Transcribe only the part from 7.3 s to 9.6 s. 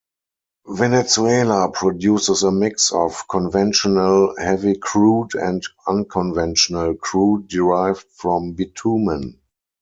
derived from bitumen.